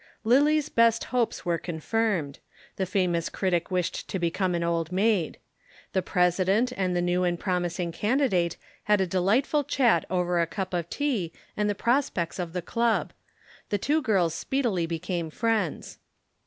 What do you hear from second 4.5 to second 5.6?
an Old Maid.